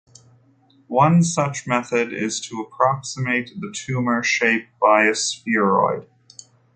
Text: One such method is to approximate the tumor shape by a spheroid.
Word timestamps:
One 0.87 1.23
such 1.23 1.67
method 1.67 2.11
is 2.11 2.39
to 2.47 2.59
approximate 2.59 3.51
the 3.61 3.71
tumor 3.71 4.23
shape 4.23 4.65
by 4.81 5.03
a 5.03 5.13
spheroid. 5.13 6.07